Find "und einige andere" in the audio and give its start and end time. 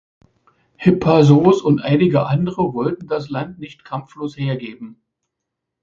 1.61-2.73